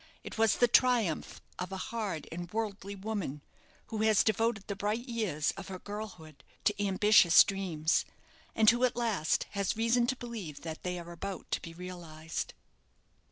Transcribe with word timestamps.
It 0.23 0.35
was 0.35 0.55
the 0.55 0.67
triumph 0.67 1.41
of 1.59 1.71
a 1.71 1.77
hard 1.77 2.27
and 2.31 2.51
worldly 2.51 2.95
woman, 2.95 3.43
who 3.89 3.99
has 4.01 4.23
devoted 4.23 4.65
the 4.65 4.75
bright 4.75 5.07
years 5.07 5.51
of 5.57 5.67
her 5.67 5.77
girlhood 5.77 6.43
to 6.63 6.83
ambitious 6.83 7.43
dreams; 7.43 8.03
and 8.55 8.67
who, 8.67 8.83
at 8.83 8.95
last, 8.95 9.45
has 9.51 9.77
reason 9.77 10.07
to 10.07 10.15
believe 10.15 10.61
that 10.61 10.81
they 10.81 10.97
are 10.97 11.11
about 11.11 11.51
to 11.51 11.61
be 11.61 11.75
realized. 11.75 12.55